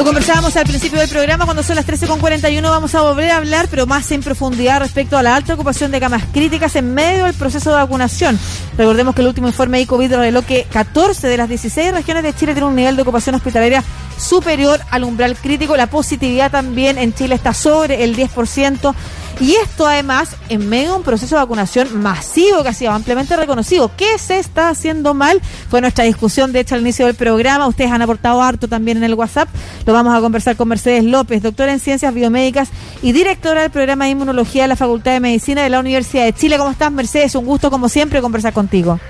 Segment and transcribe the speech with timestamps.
[0.00, 3.68] Lo conversábamos al principio del programa, cuando son las 13.41 vamos a volver a hablar,
[3.68, 7.34] pero más en profundidad respecto a la alta ocupación de camas críticas en medio del
[7.34, 8.38] proceso de vacunación.
[8.78, 12.32] Recordemos que el último informe de COVID reveló que 14 de las 16 regiones de
[12.32, 13.84] Chile tienen un nivel de ocupación hospitalaria
[14.16, 15.76] superior al umbral crítico.
[15.76, 18.94] La positividad también en Chile está sobre el 10%.
[19.40, 23.34] Y esto además en medio de un proceso de vacunación masivo que ha sido ampliamente
[23.36, 23.90] reconocido.
[23.96, 25.40] ¿Qué se está haciendo mal?
[25.70, 27.66] Fue nuestra discusión, de hecho, al inicio del programa.
[27.66, 29.48] Ustedes han aportado harto también en el WhatsApp.
[29.86, 32.68] Lo vamos a conversar con Mercedes López, doctora en Ciencias Biomédicas
[33.02, 36.34] y directora del programa de Inmunología de la Facultad de Medicina de la Universidad de
[36.34, 36.58] Chile.
[36.58, 37.34] ¿Cómo estás, Mercedes?
[37.34, 39.00] Un gusto, como siempre, conversar contigo.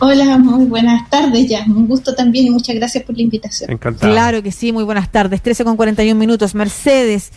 [0.00, 1.64] Hola, muy buenas tardes ya.
[1.66, 3.70] Un gusto también y muchas gracias por la invitación.
[3.70, 4.12] Encantado.
[4.12, 5.40] Claro que sí, muy buenas tardes.
[5.40, 6.54] 13 con 41 minutos.
[6.54, 7.30] Mercedes,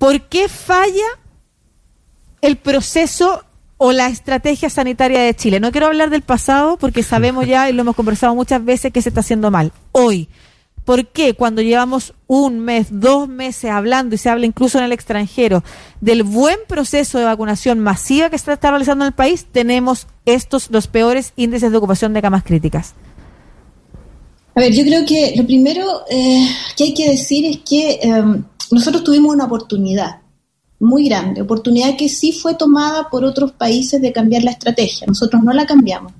[0.00, 1.04] ¿Por qué falla
[2.40, 3.44] el proceso
[3.76, 5.60] o la estrategia sanitaria de Chile?
[5.60, 9.02] No quiero hablar del pasado porque sabemos ya y lo hemos conversado muchas veces que
[9.02, 9.72] se está haciendo mal.
[9.92, 10.30] Hoy,
[10.86, 14.92] ¿por qué cuando llevamos un mes, dos meses hablando y se habla incluso en el
[14.92, 15.62] extranjero
[16.00, 20.70] del buen proceso de vacunación masiva que se está realizando en el país, tenemos estos
[20.70, 22.94] los peores índices de ocupación de camas críticas?
[24.54, 28.44] A ver, yo creo que lo primero eh, que hay que decir es que em,
[28.70, 30.20] nosotros tuvimos una oportunidad
[30.80, 35.06] muy grande, oportunidad que sí fue tomada por otros países de cambiar la estrategia.
[35.06, 36.12] Nosotros no la cambiamos.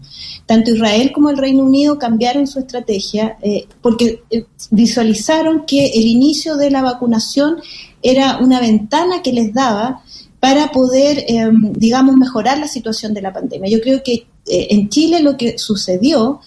[0.45, 6.07] Tanto Israel como el Reino Unido cambiaron su estrategia eh, porque eh, visualizaron que el
[6.07, 7.57] inicio de la vacunación
[8.03, 10.03] era una ventana que les daba
[10.41, 13.71] para poder, em, digamos, mejorar la situación de la pandemia.
[13.71, 16.41] Yo creo que eh, en Chile lo que sucedió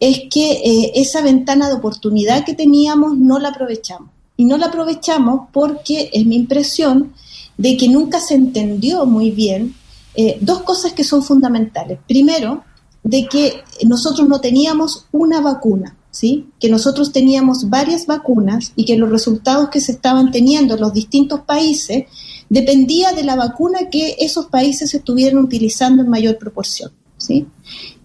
[0.00, 5.48] es que esa ventana de oportunidad que teníamos no la aprovechamos y no la aprovechamos
[5.52, 7.12] porque es mi impresión
[7.56, 9.74] de que nunca se entendió muy bien
[10.14, 11.98] eh, dos cosas que son fundamentales.
[12.06, 12.64] Primero,
[13.02, 16.48] de que nosotros no teníamos una vacuna, ¿sí?
[16.60, 20.92] que nosotros teníamos varias vacunas y que los resultados que se estaban teniendo en los
[20.92, 22.04] distintos países
[22.48, 26.92] dependía de la vacuna que esos países estuvieran utilizando en mayor proporción.
[27.16, 27.46] ¿sí?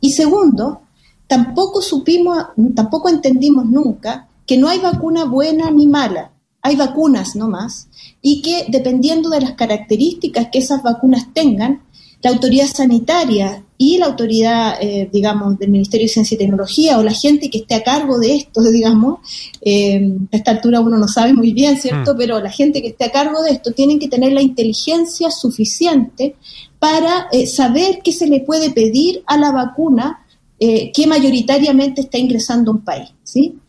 [0.02, 0.82] Y segundo,
[1.28, 6.32] tampoco supimos, tampoco entendimos nunca que no hay vacuna buena ni mala,
[6.62, 7.90] hay vacunas no más,
[8.22, 11.84] y que dependiendo de las características que esas vacunas tengan,
[12.22, 17.04] la autoridad sanitaria y la autoridad, eh, digamos, del Ministerio de Ciencia y Tecnología o
[17.04, 19.20] la gente que esté a cargo de esto, digamos,
[19.62, 22.16] eh, a esta altura uno no sabe muy bien, ¿cierto?
[22.16, 22.18] Mm.
[22.18, 26.36] Pero la gente que esté a cargo de esto tienen que tener la inteligencia suficiente
[26.80, 30.24] para eh, saber qué se le puede pedir a la vacuna
[30.60, 33.60] que mayoritariamente está ingresando a un país, ¿sí?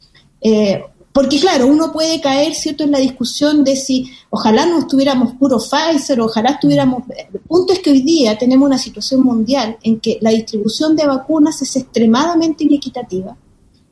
[0.40, 0.82] Eh,
[1.12, 5.58] porque claro, uno puede caer, ¿cierto?, en la discusión de si ojalá no estuviéramos puro
[5.58, 7.02] Pfizer, ojalá estuviéramos...
[7.08, 11.06] El punto es que hoy día tenemos una situación mundial en que la distribución de
[11.06, 13.36] vacunas es extremadamente inequitativa,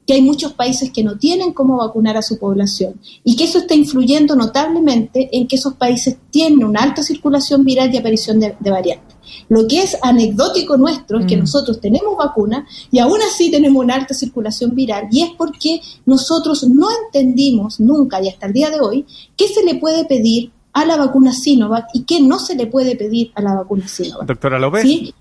[0.06, 3.58] que hay muchos países que no tienen cómo vacunar a su población y que eso
[3.58, 8.70] está influyendo notablemente en que esos países tienen una alta circulación viral y aparición de
[8.70, 9.15] variantes.
[9.48, 11.40] Lo que es anecdótico nuestro es que mm.
[11.40, 16.64] nosotros tenemos vacuna y aún así tenemos una alta circulación viral y es porque nosotros
[16.68, 19.06] no entendimos nunca y hasta el día de hoy
[19.36, 22.96] qué se le puede pedir a la vacuna Sinovac y qué no se le puede
[22.96, 24.26] pedir a la vacuna Sinovac.
[24.26, 24.82] Doctora López.
[24.82, 25.14] ¿Sí?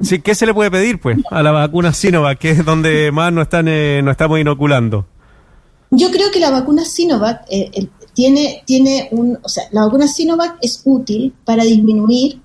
[0.00, 3.32] Sí, ¿qué se le puede pedir pues a la vacuna Sinovac, que es donde más
[3.32, 5.06] no están eh, no estamos inoculando?
[5.90, 10.56] Yo creo que la vacuna Sinovac eh, tiene tiene un, o sea, la vacuna Sinovac
[10.62, 12.40] es útil para disminuir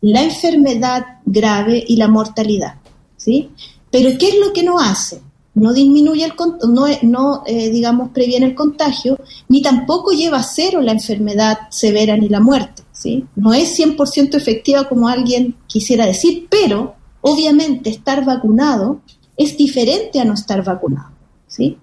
[0.00, 2.74] la enfermedad grave y la mortalidad.
[3.16, 3.50] ¿sí?
[3.90, 5.20] Pero ¿qué es lo que no hace?
[5.54, 6.34] No disminuye el
[6.68, 9.18] no, no eh, digamos previene el contagio,
[9.48, 12.82] ni tampoco lleva a cero la enfermedad severa ni la muerte.
[12.92, 13.24] ¿sí?
[13.36, 19.00] No es 100% efectiva como alguien quisiera decir, pero obviamente estar vacunado
[19.36, 21.10] es diferente a no estar vacunado.
[21.46, 21.78] ¿sí?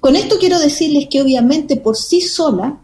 [0.00, 2.78] Con esto quiero decirles que obviamente por sí sola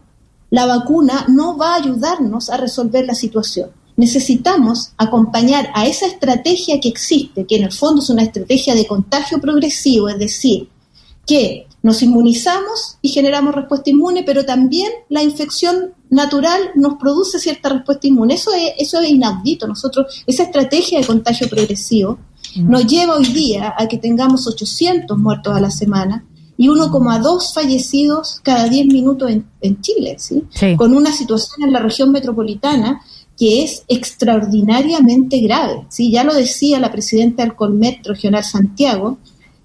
[0.51, 6.79] la vacuna no va a ayudarnos a resolver la situación necesitamos acompañar a esa estrategia
[6.79, 10.69] que existe, que en el fondo es una estrategia de contagio progresivo, es decir,
[11.25, 17.69] que nos inmunizamos y generamos respuesta inmune, pero también la infección natural nos produce cierta
[17.69, 18.33] respuesta inmune.
[18.33, 19.67] Eso es, eso es inaudito.
[19.67, 22.17] Nosotros, esa estrategia de contagio progresivo
[22.55, 26.25] nos lleva hoy día a que tengamos 800 muertos a la semana
[26.57, 30.43] y 1,2 fallecidos cada 10 minutos en, Chile, ¿sí?
[30.77, 33.01] Con una situación en la región metropolitana
[33.37, 35.85] que es extraordinariamente grave.
[35.89, 36.11] ¿sí?
[36.11, 39.17] Ya lo decía la presidenta del Colmet Regional Santiago,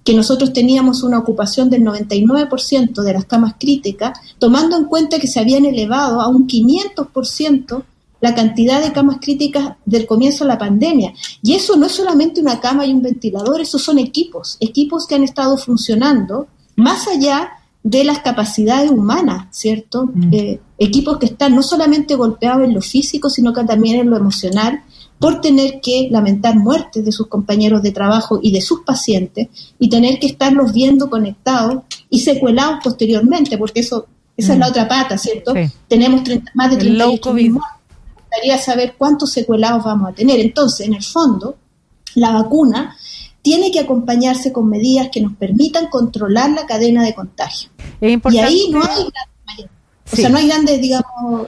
[0.03, 5.27] que nosotros teníamos una ocupación del 99% de las camas críticas, tomando en cuenta que
[5.27, 7.83] se habían elevado a un 500%
[8.19, 11.13] la cantidad de camas críticas del comienzo de la pandemia.
[11.41, 15.15] Y eso no es solamente una cama y un ventilador, esos son equipos, equipos que
[15.15, 17.51] han estado funcionando más allá
[17.83, 20.07] de las capacidades humanas, ¿cierto?
[20.13, 20.33] Mm.
[20.33, 24.17] Eh, equipos que están no solamente golpeados en lo físico, sino que también en lo
[24.17, 24.83] emocional,
[25.19, 29.47] por tener que lamentar muertes de sus compañeros de trabajo y de sus pacientes,
[29.79, 34.07] y tener que estarlos viendo conectados y secuelados posteriormente, porque eso
[34.37, 34.69] esa es la mm.
[34.69, 35.53] otra pata, ¿cierto?
[35.87, 36.23] Tenemos
[36.55, 37.57] más de 38 mil
[38.31, 40.39] gustaría saber cuántos secuelados vamos a tener.
[40.39, 41.57] Entonces, en el fondo,
[42.15, 42.95] la vacuna
[43.41, 47.69] tiene que acompañarse con medidas que nos permitan controlar la cadena de contagio.
[47.99, 49.05] y ahí no hay
[50.11, 51.47] o sea, no hay grandes, digamos,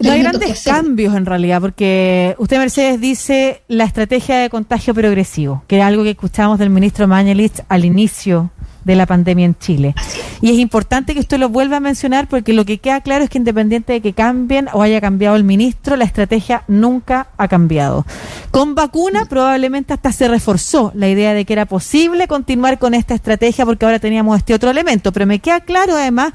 [0.00, 5.64] no hay grandes cambios en realidad, porque usted, Mercedes, dice la estrategia de contagio progresivo,
[5.66, 8.50] que era algo que escuchamos del ministro Mañalich al inicio
[8.84, 9.94] de la pandemia en Chile.
[10.40, 13.30] Y es importante que usted lo vuelva a mencionar porque lo que queda claro es
[13.30, 18.04] que independiente de que cambien o haya cambiado el ministro, la estrategia nunca ha cambiado.
[18.50, 23.14] Con vacuna probablemente hasta se reforzó la idea de que era posible continuar con esta
[23.14, 26.32] estrategia porque ahora teníamos este otro elemento, pero me queda claro además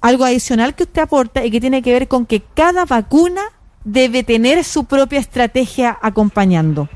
[0.00, 3.40] algo adicional que usted aporta y que tiene que ver con que cada vacuna
[3.84, 6.88] debe tener su propia estrategia acompañando.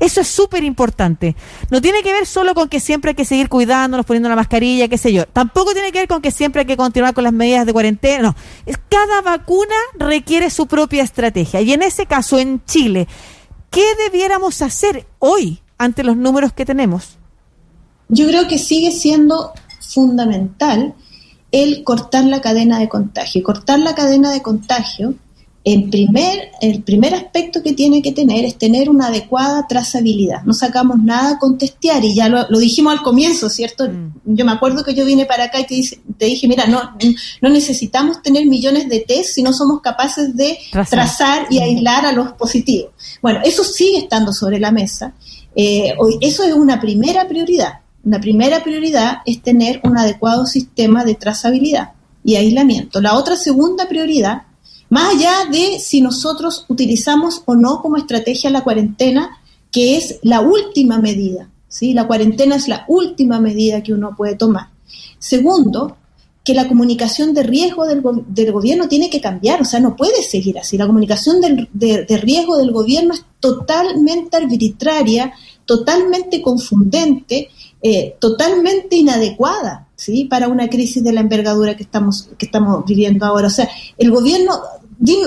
[0.00, 1.36] Eso es súper importante.
[1.70, 4.88] No tiene que ver solo con que siempre hay que seguir cuidándonos, poniendo la mascarilla,
[4.88, 5.26] qué sé yo.
[5.26, 8.22] Tampoco tiene que ver con que siempre hay que continuar con las medidas de cuarentena.
[8.22, 8.36] No.
[8.88, 11.60] Cada vacuna requiere su propia estrategia.
[11.60, 13.06] Y en ese caso, en Chile,
[13.70, 17.18] ¿qué debiéramos hacer hoy ante los números que tenemos?
[18.08, 20.94] Yo creo que sigue siendo fundamental
[21.52, 23.42] el cortar la cadena de contagio.
[23.42, 25.14] Cortar la cadena de contagio
[25.66, 30.42] en primer, el primer aspecto que tiene que tener es tener una adecuada trazabilidad.
[30.42, 33.88] No sacamos nada con testear y ya lo, dijimos al comienzo, ¿cierto?
[33.88, 34.12] Mm.
[34.36, 35.64] Yo me acuerdo que yo vine para acá y
[36.18, 36.94] te, dije, mira, no,
[37.40, 40.58] no necesitamos tener millones de test si no somos capaces de
[40.90, 41.62] trazar, y mm.
[41.62, 42.90] aislar a los positivos.
[43.22, 45.14] Bueno, eso sigue estando sobre la mesa.
[45.56, 47.80] Eh, hoy, eso es una primera prioridad.
[48.04, 53.00] Una primera prioridad es tener un adecuado sistema de trazabilidad y aislamiento.
[53.00, 54.42] La otra segunda prioridad
[54.94, 59.40] más allá de si nosotros utilizamos o no como estrategia la cuarentena,
[59.72, 61.94] que es la última medida, ¿sí?
[61.94, 64.68] La cuarentena es la última medida que uno puede tomar.
[65.18, 65.96] Segundo,
[66.44, 68.02] que la comunicación de riesgo del,
[68.52, 70.78] gobierno tiene que cambiar, o sea, no puede seguir así.
[70.78, 75.32] La comunicación de, riesgo del gobierno es totalmente arbitraria,
[75.64, 77.48] totalmente confundente,
[77.82, 80.26] eh, totalmente inadecuada, ¿sí?
[80.26, 83.48] Para una crisis de la envergadura que estamos, que estamos viviendo ahora.
[83.48, 83.68] O sea,
[83.98, 84.52] el gobierno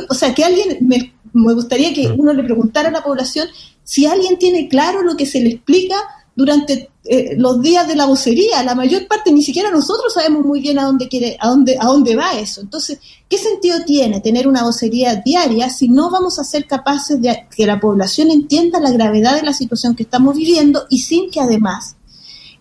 [0.10, 1.14] o sea, que alguien, me,
[1.54, 3.48] gustaría que uno le preguntara a la población
[3.84, 5.96] si alguien tiene claro lo que se le explica
[6.36, 8.64] durante eh, los días de la vocería.
[8.64, 11.86] La mayor parte, ni siquiera nosotros sabemos muy bien a dónde quiere, a dónde, a
[11.86, 12.62] dónde va eso.
[12.62, 17.48] Entonces, ¿qué sentido tiene tener una vocería diaria si no vamos a ser capaces de
[17.56, 21.40] que la población entienda la gravedad de la situación que estamos viviendo y sin que
[21.40, 21.96] además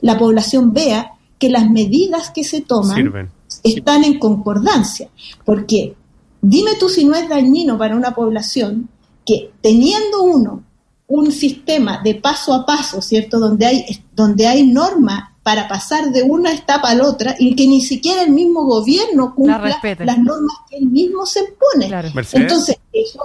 [0.01, 3.31] la población vea que las medidas que se toman
[3.63, 5.09] están en concordancia?
[5.45, 5.97] Porque
[6.41, 8.89] Dime tú si no es dañino para una población
[9.25, 10.63] que teniendo uno
[11.09, 13.39] un sistema de paso a paso, ¿cierto?
[13.39, 13.85] Donde hay,
[14.15, 18.23] donde hay normas para pasar de una etapa a la otra y que ni siquiera
[18.23, 22.13] el mismo gobierno cumpla las normas que él mismo se impone.
[22.33, 23.21] Entonces, eso,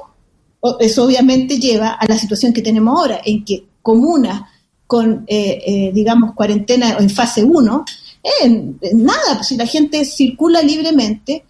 [0.80, 4.44] eso obviamente lleva a la situación que tenemos ahora, en que comunas
[4.86, 7.86] con, eh, eh, digamos, cuarentena en fase 1,
[8.24, 11.46] eh, nada, si la gente circula libremente,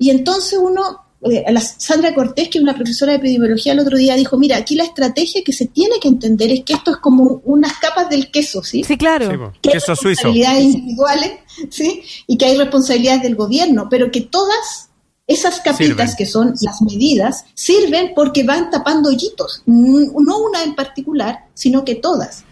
[0.00, 3.98] y entonces uno, eh, la Sandra Cortés, que es una profesora de epidemiología, el otro
[3.98, 6.96] día dijo, mira, aquí la estrategia que se tiene que entender es que esto es
[6.96, 8.82] como unas capas del queso, ¿sí?
[8.82, 9.52] Sí, claro.
[9.60, 11.32] que queso hay responsabilidades individuales,
[11.68, 12.02] ¿sí?
[12.26, 14.88] Y que hay responsabilidades del gobierno, pero que todas
[15.26, 21.44] esas capitas que son las medidas sirven porque van tapando hoyitos, no una en particular,
[21.52, 22.44] sino que todas.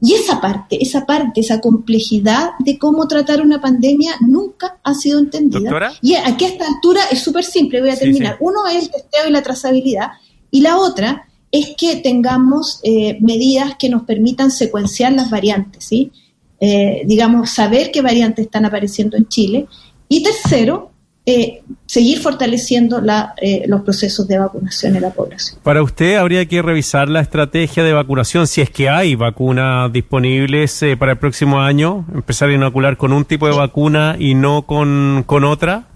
[0.00, 5.18] Y esa parte, esa parte, esa complejidad de cómo tratar una pandemia nunca ha sido
[5.18, 5.96] entendida.
[6.02, 8.36] Y aquí a esta altura es súper simple, voy a terminar.
[8.40, 10.10] Uno es el testeo y la trazabilidad,
[10.50, 16.12] y la otra es que tengamos eh, medidas que nos permitan secuenciar las variantes, ¿sí?
[16.60, 19.66] Eh, digamos, saber qué variantes están apareciendo en Chile.
[20.08, 20.92] Y tercero,
[21.28, 23.02] eh, seguir fortaleciendo
[23.42, 25.58] eh, los procesos de vacunación en la población.
[25.60, 30.80] Para usted habría que revisar la estrategia de vacunación, si es que hay vacunas disponibles
[30.84, 34.66] eh, para el próximo año, empezar a inocular con un tipo de vacuna y no
[34.66, 35.88] con, otra.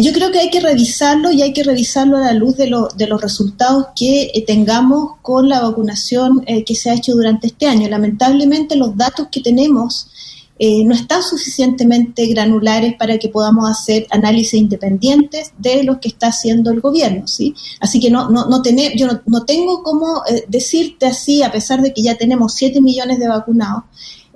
[0.00, 3.06] Yo creo que hay que revisarlo y hay que revisarlo a la luz de, de
[3.08, 7.88] los resultados que tengamos con la vacunación que se ha hecho durante este año.
[7.88, 10.12] Lamentablemente los datos que tenemos
[10.58, 16.28] eh, no están suficientemente granulares para que podamos hacer análisis independientes de lo que está
[16.28, 17.54] haciendo el gobierno, ¿sí?
[17.78, 21.82] Así que no, no, no tener, yo no, tengo cómo eh, decirte así, a pesar
[21.82, 23.84] de que ya tenemos 7 millones de vacunados,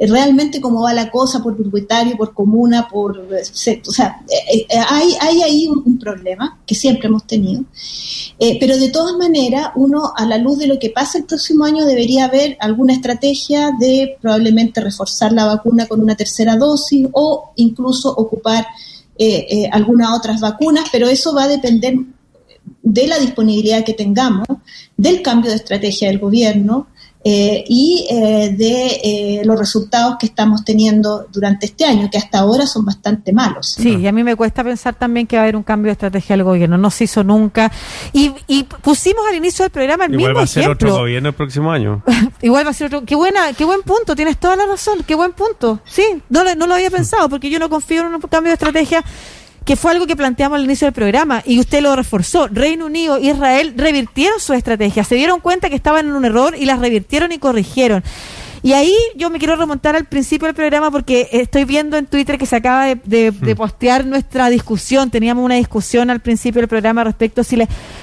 [0.09, 3.19] realmente cómo va la cosa por propietario, por comuna, por...
[3.19, 4.21] O sea,
[4.89, 7.65] hay, hay ahí un, problema que siempre hemos tenido.
[8.59, 11.85] pero de todas maneras, uno a la luz de lo que pasa el próximo año
[11.85, 18.11] debería haber alguna estrategia de probablemente reforzar la vacuna con una tercera dosis o incluso
[18.11, 18.67] ocupar
[19.19, 21.95] eh, algunas otras vacunas, pero eso va a depender
[22.83, 24.47] de la disponibilidad que tengamos,
[24.97, 26.87] del cambio de estrategia del gobierno
[27.23, 32.39] eh, y eh, de eh, los resultados que estamos teniendo durante este año, que hasta
[32.39, 33.75] ahora son bastante malos.
[33.79, 35.93] Sí, y a mí me cuesta pensar también que va a haber un cambio de
[35.93, 37.71] estrategia del gobierno, no se hizo nunca.
[38.15, 38.31] Y,
[38.83, 42.03] pusimos al inicio del programa el Igual va a ser otro gobierno el próximo año.
[42.41, 43.05] Igual va a ser otro.
[43.05, 45.81] Qué, buena, qué buen punto, tienes toda la razón, qué buen punto.
[45.85, 49.05] Sí, no, no lo había pensado, porque yo no confío en un cambio de estrategia
[49.65, 52.49] que fue algo que planteamos al inicio del programa y usted lo reforzó.
[52.49, 56.65] Reino Unido, Israel revirtieron su estrategia, se dieron cuenta que estaban en un error y
[56.65, 58.03] las revirtieron y corrigieron.
[58.63, 62.37] Y ahí yo me quiero remontar al principio del programa porque estoy viendo en Twitter
[62.37, 63.57] que se acaba de, mm.
[63.57, 65.11] postear nuestra discusión.
[65.11, 67.57] Teníamos una discusión al principio del programa respecto a si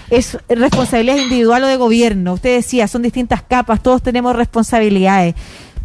[0.09, 2.33] es responsabilidad individual o de gobierno.
[2.33, 5.35] Usted decía, son distintas capas, todos tenemos responsabilidades.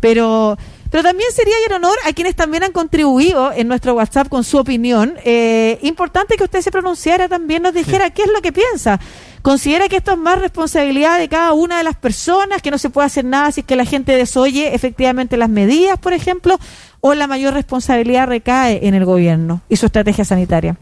[0.01, 0.57] Pero
[0.93, 4.59] pero también sería en honor a quienes también han contribuido en nuestro WhatsApp con su
[4.59, 5.15] opinión.
[5.25, 9.01] Eh, importante que usted se pronunciara también, nos dijera qué es lo que piensa.
[9.41, 12.91] ¿Considera que esto es más responsabilidad de cada una de las personas, que no se
[12.91, 16.59] puede hacer nada si es que la gente desoye efectivamente las medidas, por ejemplo,
[17.01, 20.77] o la mayor responsabilidad recae en el gobierno y su estrategia sanitaria?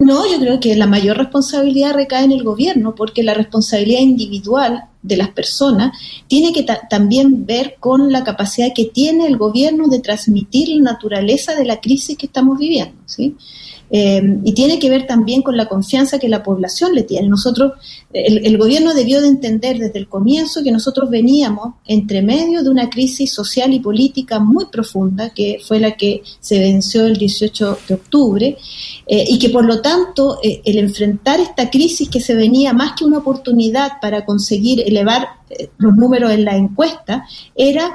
[0.00, 4.86] No, yo creo que la mayor responsabilidad recae en el gobierno, porque la responsabilidad individual
[5.02, 10.00] de las personas tiene que también ver con la capacidad que tiene el gobierno de
[10.00, 13.36] transmitir la naturaleza de la crisis que estamos viviendo, ¿sí?
[13.92, 17.28] Eh, y tiene que ver también con la confianza que la población le tiene.
[17.28, 17.72] Nosotros,
[18.12, 22.88] el, gobierno debió de entender desde el comienzo que nosotros veníamos entre medio de una
[22.88, 27.94] crisis social y política muy profunda, que fue la que se venció el 18 de
[27.94, 28.56] octubre,
[29.08, 32.92] eh, y que por lo tanto eh, el enfrentar esta crisis que se venía más
[32.96, 35.28] que una oportunidad para conseguir elevar
[35.78, 37.94] los números en la encuesta, era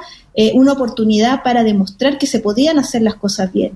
[0.54, 3.72] una oportunidad para demostrar que se podían hacer las cosas bien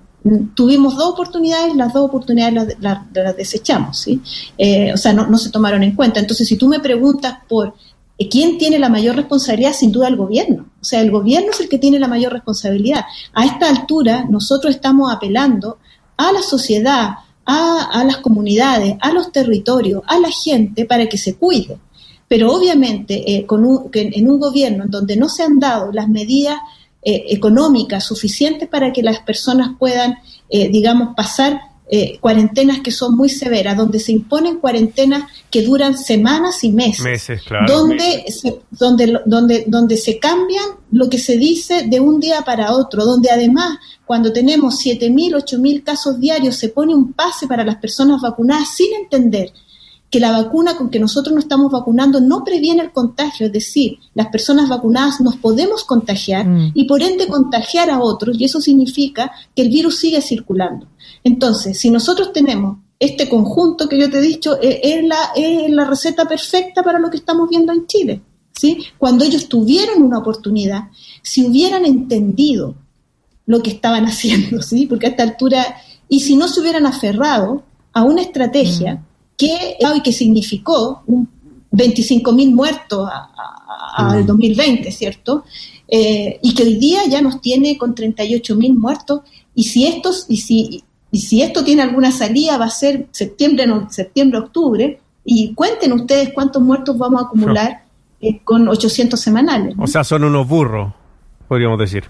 [0.55, 4.21] tuvimos dos oportunidades, las dos oportunidades las, desechamos, ¿sí?
[4.59, 6.21] Eh, o sea, no, se tomaron en cuenta.
[6.21, 7.75] Entonces, si tú me preguntas por
[8.19, 10.67] eh, quién tiene la mayor responsabilidad, sin duda el gobierno.
[10.81, 13.05] O sea, el gobierno es el que tiene la mayor responsabilidad.
[13.33, 15.79] A esta altura, nosotros estamos apelando
[16.17, 17.15] a la sociedad,
[17.47, 21.79] a, las comunidades, a los territorios, a la gente para que se cuide.
[22.31, 26.59] Pero obviamente, eh, con en un gobierno en donde no se han dado las medidas
[27.03, 30.19] eh, económicas suficientes para que las personas puedan,
[30.49, 31.61] eh, digamos, pasar
[31.91, 37.03] eh, cuarentenas que son muy severas, donde se imponen cuarentenas que duran semanas y meses,
[37.03, 42.21] meses claro, donde, Se, donde, donde, donde se cambian lo que se dice de un
[42.21, 47.49] día para otro, donde además cuando tenemos 7.000, 8.000 casos diarios se pone un pase
[47.49, 49.53] para las personas vacunadas sin entender
[50.11, 53.99] que la vacuna con que nosotros nos estamos vacunando no previene el contagio, es decir,
[54.15, 56.73] las personas vacunadas nos podemos contagiar mm.
[56.75, 60.89] y por ende contagiar a otros y eso significa que el virus sigue circulando.
[61.23, 65.71] Entonces, si nosotros tenemos este conjunto que yo te he dicho, eh, es, la, es
[65.71, 68.21] la receta perfecta para lo que estamos viendo en Chile.
[68.53, 68.85] ¿sí?
[68.99, 70.89] Cuando ellos tuvieron una oportunidad,
[71.23, 72.75] si hubieran entendido
[73.47, 74.87] lo que estaban haciendo, ¿sí?
[74.87, 75.77] porque a esta altura,
[76.09, 77.63] y si no se hubieran aferrado
[77.93, 79.10] a una estrategia, mm
[79.41, 81.03] que, y que significó
[81.73, 83.09] 25.000 muertos
[83.97, 85.45] al 2020, ¿cierto?
[85.89, 89.23] Eh, y que hoy día ya nos tiene con 38.000 muertos,
[89.55, 93.67] y si, estos, y, si, y si esto tiene alguna salida va a ser septiembre,
[93.67, 97.85] no, septiembre, octubre, y cuenten ustedes cuántos muertos vamos a acumular
[98.21, 99.75] eh, con 800 semanales.
[99.79, 100.93] O sea, son unos burros,
[101.49, 102.05] podríamos decir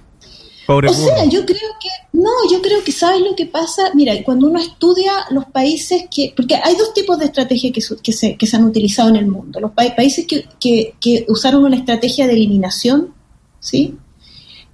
[0.67, 3.91] o sea, yo creo que, no, yo creo que, ¿sabes lo que pasa?
[3.95, 8.13] Mira, cuando uno estudia los países que, porque hay dos tipos de estrategias que, que,
[8.13, 9.59] se, que se han utilizado en el mundo.
[9.59, 13.15] Los países que, que, que usaron una estrategia de eliminación,
[13.59, 13.97] ¿sí?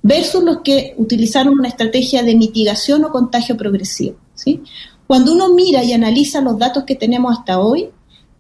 [0.03, 4.63] Versus los que utilizaron una estrategia de mitigación o contagio progresivo, ¿sí?
[5.07, 7.89] Cuando uno mira y analiza los datos que tenemos hasta hoy,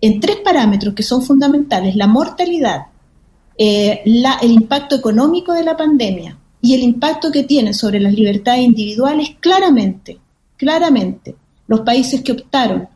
[0.00, 2.86] en tres parámetros que son fundamentales, la mortalidad,
[3.56, 8.12] eh, la, el impacto económico de la pandemia y el impacto que tiene sobre las
[8.12, 10.18] libertades individuales, claramente,
[10.56, 11.36] claramente,
[11.68, 12.88] los países que optaron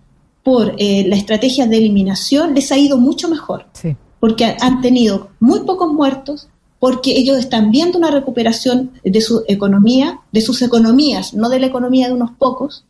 [0.43, 3.67] por eh, la estrategia de eliminación les ha ido mucho mejor,
[4.19, 6.49] porque han tenido muy pocos muertos,
[6.81, 11.67] porque ellos están viendo una recuperación de su economía, de sus economías, no de la
[11.67, 12.85] economía de unos pocos,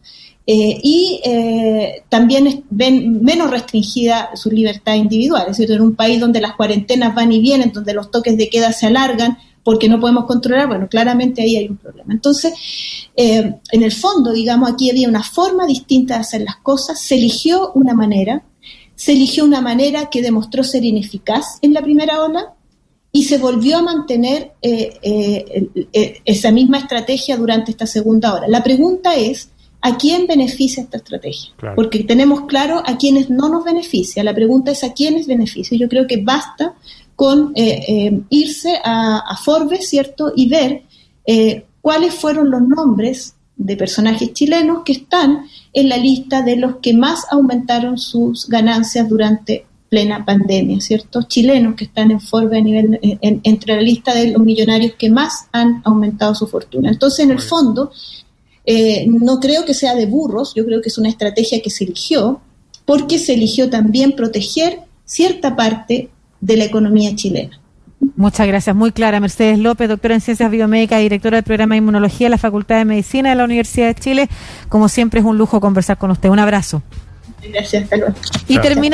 [0.47, 5.43] eh, y eh, también ven menos restringida su libertad individual.
[5.43, 8.49] Es decir, en un país donde las cuarentenas van y vienen, donde los toques de
[8.49, 12.13] queda se alargan, porque no podemos controlar, bueno, claramente ahí hay un problema.
[12.13, 12.55] Entonces,
[13.17, 17.17] eh, en el fondo, digamos, aquí había una forma distinta de hacer las cosas, se
[17.17, 18.43] eligió una manera,
[18.95, 22.55] se eligió una manera que demostró ser ineficaz en la primera ola
[23.13, 28.47] y se volvió a mantener eh, eh, esa misma estrategia durante esta segunda ola.
[28.47, 29.51] La pregunta es,
[29.81, 31.51] ¿a quién beneficia esta estrategia?
[31.75, 34.23] Porque tenemos claro a quienes no nos beneficia.
[34.23, 35.77] La pregunta es a quiénes beneficia.
[35.77, 36.75] Yo creo que basta
[37.21, 40.33] con eh, eh, irse a, Forbes, ¿cierto?
[40.35, 40.85] Y ver
[41.27, 46.77] eh, cuáles fueron los nombres de personajes chilenos que están en la lista de los
[46.77, 51.25] que más aumentaron sus ganancias durante plena pandemia, ¿cierto?
[51.25, 55.47] Chilenos que están en Forbes a nivel, entre la lista de los millonarios que más
[55.53, 56.89] han aumentado su fortuna.
[56.89, 57.93] Entonces, en el fondo,
[59.09, 62.41] no creo que sea de burros, yo creo que es una estrategia que se eligió,
[62.87, 66.09] porque se eligió también proteger cierta parte
[66.41, 67.61] de la economía chilena.
[68.17, 69.21] Muchas gracias, muy clara.
[69.21, 72.87] Mercedes López, doctora en Ciencias Biomédicas, directora del programa de Inmunología de la Facultad de
[72.87, 74.29] Medicina de la Universidad de Chile.
[74.69, 76.31] Como siempre es un lujo conversar con usted.
[76.31, 76.83] Un abrazo.
[77.53, 78.15] Gracias, hasta luego.
[78.49, 78.89] Y termina